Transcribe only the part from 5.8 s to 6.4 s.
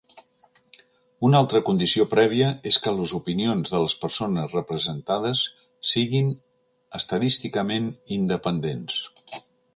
siguin